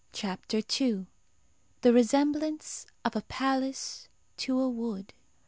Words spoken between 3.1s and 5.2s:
A PALACE TO A WOOD.